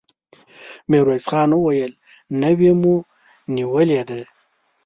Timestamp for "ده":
4.09-4.19